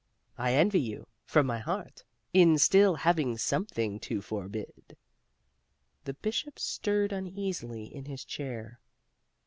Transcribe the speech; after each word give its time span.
I 0.35 0.55
envy 0.55 0.79
you, 0.79 1.05
from 1.25 1.45
my 1.45 1.59
heart, 1.59 2.03
in 2.33 2.57
still 2.57 2.95
having 2.95 3.37
something 3.37 3.99
to 3.99 4.19
forbid." 4.19 4.97
The 6.05 6.15
Bishop 6.15 6.57
stirred 6.57 7.11
uneasily 7.11 7.83
in 7.85 8.05
his 8.05 8.25
chair. 8.25 8.79